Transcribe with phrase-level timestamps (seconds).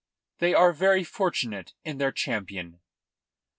[0.39, 2.79] "They are very fortunate in their champion."